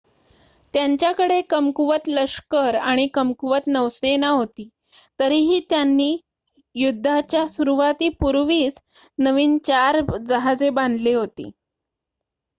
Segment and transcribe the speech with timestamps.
[0.73, 4.67] त्यांच्याकडे कमकुवत लष्कर आणि कमकुवत नौसेना होती
[5.19, 6.17] तरीही त्यांनी
[6.75, 8.81] युद्धाच्या सुरूवातीपूर्वीच
[9.19, 11.49] नवीन 4 जहाजे बांधली होती